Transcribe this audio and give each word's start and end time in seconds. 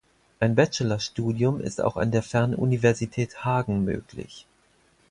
Ein 0.39 0.55
Bachelorstudium 0.55 1.59
ist 1.61 1.79
auch 1.79 1.95
an 1.95 2.09
der 2.09 2.23
Fernuniversität 2.23 3.45
Hagen 3.45 3.85
möglich. 3.85 4.47